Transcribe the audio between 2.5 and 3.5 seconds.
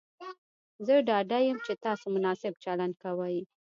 چلند کوئ.